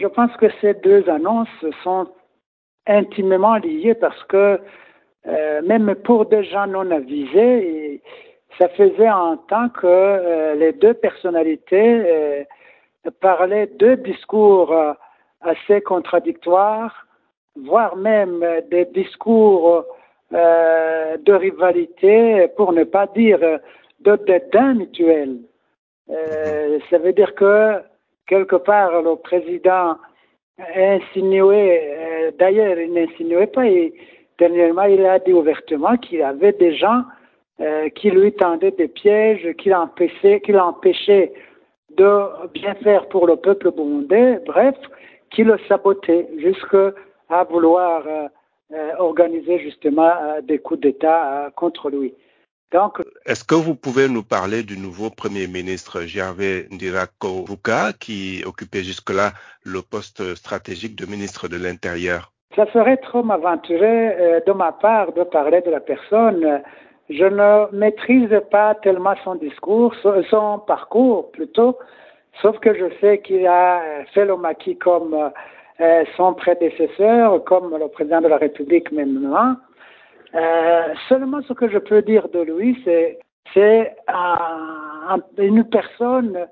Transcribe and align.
Je 0.00 0.06
pense 0.06 0.34
que 0.38 0.46
ces 0.62 0.72
deux 0.74 1.06
annonces 1.10 1.48
sont 1.84 2.06
intimement 2.86 3.56
liées 3.56 3.94
parce 3.94 4.22
que 4.24 4.58
euh, 5.26 5.60
même 5.62 5.94
pour 5.96 6.24
des 6.24 6.42
gens 6.42 6.66
non 6.66 6.90
avisés, 6.90 8.00
ça 8.58 8.68
faisait 8.70 9.06
un 9.06 9.36
temps 9.48 9.68
que 9.68 9.86
euh, 9.86 10.54
les 10.54 10.72
deux 10.72 10.94
personnalités 10.94 12.02
euh, 12.06 12.44
parlaient 13.20 13.66
deux 13.66 13.96
discours 13.96 14.74
assez 15.42 15.82
contradictoires, 15.82 17.06
voire 17.56 17.94
même 17.96 18.42
des 18.70 18.86
discours 18.86 19.84
de 20.30 21.32
rivalité, 21.32 22.48
pour 22.56 22.72
ne 22.72 22.84
pas 22.84 23.06
dire 23.06 23.40
de 24.00 24.16
dédain 24.26 24.74
mutuel. 24.74 25.38
ça 26.08 26.98
veut 26.98 27.14
dire 27.14 27.34
que 27.34 27.82
quelque 28.30 28.56
part 28.56 29.02
le 29.02 29.16
président 29.16 29.96
a 30.58 30.96
insinué, 30.96 32.32
d'ailleurs 32.38 32.78
il 32.78 32.92
n'insinuait 32.92 33.48
pas, 33.48 33.66
et 33.66 33.92
dernièrement 34.38 34.84
il 34.84 35.04
a 35.04 35.18
dit 35.18 35.32
ouvertement 35.32 35.96
qu'il 35.96 36.22
avait 36.22 36.52
des 36.52 36.74
gens 36.74 37.02
euh, 37.60 37.90
qui 37.90 38.10
lui 38.10 38.32
tendaient 38.32 38.70
des 38.70 38.88
pièges, 38.88 39.46
qui 39.58 39.68
l'empêchaient, 39.68 41.32
de 41.94 42.48
bien 42.54 42.74
faire 42.76 43.06
pour 43.08 43.26
le 43.26 43.36
peuple 43.36 43.70
burundais, 43.70 44.38
bref, 44.46 44.76
qui 45.30 45.44
le 45.44 45.58
sabotaient 45.68 46.26
jusqu'à 46.38 46.94
vouloir 47.50 48.02
euh, 48.06 48.28
euh, 48.72 48.92
organiser 48.98 49.58
justement 49.58 50.10
des 50.42 50.58
coups 50.58 50.80
d'État 50.80 51.50
contre 51.54 51.90
lui. 51.90 52.14
Donc, 52.72 52.98
est-ce 53.26 53.44
que 53.44 53.56
vous 53.56 53.74
pouvez 53.74 54.08
nous 54.08 54.22
parler 54.22 54.62
du 54.62 54.78
nouveau 54.78 55.10
Premier 55.10 55.46
ministre 55.48 56.02
Gervais 56.02 56.66
Ndirakobuka 56.70 57.92
qui 57.98 58.44
occupait 58.46 58.84
jusque-là 58.84 59.32
le 59.64 59.82
poste 59.82 60.34
stratégique 60.36 60.94
de 60.96 61.06
ministre 61.06 61.48
de 61.48 61.56
l'Intérieur? 61.56 62.32
Ça 62.54 62.66
serait 62.72 62.98
trop 62.98 63.22
m'aventurer 63.22 64.40
de 64.46 64.52
ma 64.52 64.72
part 64.72 65.12
de 65.12 65.24
parler 65.24 65.60
de 65.62 65.70
la 65.70 65.80
personne 65.80 66.62
je 67.10 67.24
ne 67.24 67.76
maîtrise 67.76 68.40
pas 68.52 68.76
tellement 68.76 69.14
son 69.24 69.34
discours, 69.34 69.94
son 70.30 70.60
parcours 70.60 71.32
plutôt, 71.32 71.76
sauf 72.40 72.58
que 72.60 72.72
je 72.72 72.84
sais 73.00 73.18
qu'il 73.18 73.46
a 73.48 73.82
fait 74.14 74.24
le 74.24 74.36
maquis 74.36 74.78
comme 74.78 75.32
euh, 75.80 76.04
son 76.16 76.34
prédécesseur, 76.34 77.42
comme 77.44 77.76
le 77.76 77.88
président 77.88 78.20
de 78.20 78.28
la 78.28 78.36
République 78.36 78.92
maintenant. 78.92 79.56
Euh, 80.34 80.94
seulement 81.08 81.40
ce 81.42 81.52
que 81.52 81.68
je 81.68 81.78
peux 81.78 82.02
dire 82.02 82.28
de 82.28 82.40
lui, 82.40 82.80
c'est 82.84 83.18
c'est 83.52 83.96
une 85.38 85.64
personne 85.64 86.46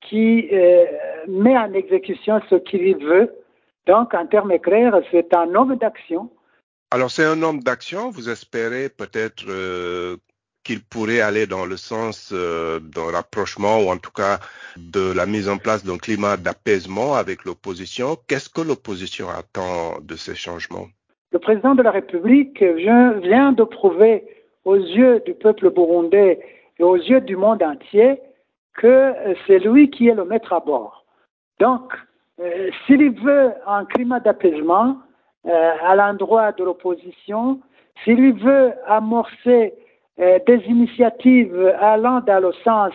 qui 0.00 0.48
euh, 0.52 0.84
met 1.28 1.56
en 1.56 1.72
exécution 1.72 2.40
ce 2.50 2.56
qu'il 2.56 2.96
veut. 2.96 3.32
Donc, 3.86 4.14
en 4.14 4.26
termes 4.26 4.58
clairs, 4.58 5.00
c'est 5.10 5.32
un 5.34 5.54
homme 5.54 5.76
d'action 5.76 6.30
alors 6.92 7.12
c'est 7.12 7.24
un 7.24 7.40
homme 7.44 7.62
d'action. 7.62 8.10
Vous 8.10 8.30
espérez 8.30 8.88
peut-être 8.88 9.44
euh, 9.48 10.16
qu'il 10.64 10.82
pourrait 10.82 11.20
aller 11.20 11.46
dans 11.46 11.64
le 11.64 11.76
sens 11.76 12.32
d'un 12.32 13.10
rapprochement 13.12 13.78
ou 13.78 13.90
en 13.90 13.96
tout 13.96 14.10
cas 14.10 14.40
de 14.76 15.12
la 15.12 15.24
mise 15.24 15.48
en 15.48 15.56
place 15.56 15.84
d'un 15.84 15.98
climat 15.98 16.36
d'apaisement 16.36 17.14
avec 17.14 17.44
l'opposition. 17.44 18.16
Qu'est-ce 18.26 18.48
que 18.48 18.60
l'opposition 18.60 19.30
attend 19.30 20.00
de 20.00 20.16
ces 20.16 20.34
changements? 20.34 20.88
Le 21.32 21.38
président 21.38 21.74
de 21.74 21.82
la 21.82 21.92
République 21.92 22.62
vient, 22.62 23.52
de 23.52 23.62
prouver 23.62 24.24
aux 24.64 24.76
yeux 24.76 25.20
du 25.20 25.34
peuple 25.34 25.70
burundais 25.70 26.40
et 26.78 26.82
aux 26.82 26.96
yeux 26.96 27.20
du 27.20 27.36
monde 27.36 27.62
entier 27.62 28.20
que 28.74 29.14
c'est 29.46 29.58
lui 29.60 29.90
qui 29.90 30.08
est 30.08 30.14
le 30.14 30.24
maître 30.24 30.52
à 30.52 30.60
bord. 30.60 31.04
Donc, 31.60 31.92
euh, 32.40 32.70
s'il 32.86 33.10
veut 33.10 33.52
un 33.66 33.84
climat 33.84 34.20
d'apaisement, 34.20 34.96
euh, 35.46 35.72
à 35.82 35.94
l'endroit 35.94 36.52
de 36.52 36.64
l'opposition, 36.64 37.60
s'il 38.02 38.32
veut 38.34 38.72
amorcer 38.86 39.74
euh, 40.18 40.38
des 40.46 40.62
initiatives 40.66 41.74
allant 41.78 42.20
dans 42.20 42.40
le 42.40 42.52
sens 42.64 42.92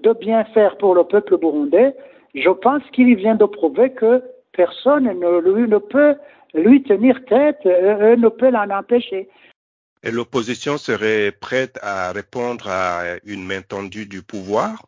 de 0.00 0.12
bien 0.12 0.44
faire 0.46 0.76
pour 0.76 0.94
le 0.94 1.04
peuple 1.04 1.38
burundais, 1.38 1.94
je 2.34 2.50
pense 2.50 2.82
qu'il 2.92 3.14
vient 3.16 3.34
de 3.34 3.44
prouver 3.44 3.90
que 3.90 4.22
personne 4.52 5.04
ne, 5.04 5.38
lui, 5.40 5.68
ne 5.68 5.78
peut 5.78 6.16
lui 6.54 6.82
tenir 6.82 7.24
tête, 7.24 7.60
euh, 7.66 8.16
ne 8.16 8.28
peut 8.28 8.50
l'en 8.50 8.68
empêcher. 8.70 9.28
Et 10.04 10.10
l'opposition 10.10 10.78
serait 10.78 11.30
prête 11.30 11.78
à 11.80 12.12
répondre 12.12 12.68
à 12.68 13.18
une 13.24 13.44
main 13.46 13.62
tendue 13.62 14.06
du 14.06 14.22
pouvoir? 14.22 14.86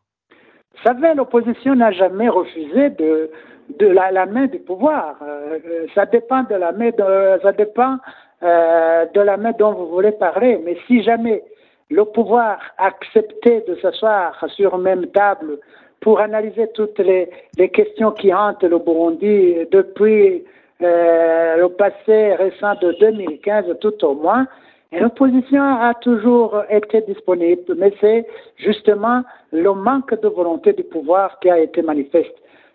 Vous 0.74 0.82
savez, 0.82 1.14
l'opposition 1.14 1.76
n'a 1.76 1.92
jamais 1.92 2.28
refusé 2.28 2.90
de, 2.90 3.30
de 3.78 3.86
la, 3.86 4.26
main 4.26 4.46
du 4.46 4.58
pouvoir. 4.58 5.16
Euh, 5.22 5.58
euh, 5.64 5.86
ça 5.94 6.06
dépend 6.06 6.42
de 6.42 6.56
la 6.56 6.72
main, 6.72 6.90
de, 6.90 7.40
ça 7.42 7.52
dépend 7.52 7.98
euh, 8.42 9.06
de 9.14 9.20
la 9.20 9.36
main 9.36 9.52
dont 9.52 9.72
vous 9.72 9.88
voulez 9.88 10.12
parler. 10.12 10.60
Mais 10.64 10.76
si 10.86 11.02
jamais 11.02 11.44
le 11.90 12.04
pouvoir 12.04 12.58
acceptait 12.78 13.64
de 13.68 13.76
s'asseoir 13.76 14.44
sur 14.48 14.74
une 14.74 14.82
même 14.82 15.06
table 15.08 15.58
pour 16.00 16.18
analyser 16.18 16.68
toutes 16.74 16.98
les, 16.98 17.30
les 17.56 17.68
questions 17.68 18.10
qui 18.10 18.34
hantent 18.34 18.64
le 18.64 18.78
Burundi 18.78 19.58
depuis 19.70 20.44
le 20.80 21.68
passé 21.68 22.34
récent 22.34 22.74
de 22.80 22.92
2015 23.00 23.66
tout 23.80 24.04
au 24.04 24.14
moins, 24.14 24.46
l'opposition 24.92 25.62
a 25.62 25.94
toujours 25.94 26.62
été 26.70 27.00
disponible, 27.02 27.74
mais 27.76 27.92
c'est 28.00 28.26
justement 28.56 29.22
le 29.52 29.72
manque 29.72 30.20
de 30.20 30.28
volonté 30.28 30.72
du 30.72 30.84
pouvoir 30.84 31.38
qui 31.40 31.50
a 31.50 31.58
été 31.58 31.82
manifeste. 31.82 32.34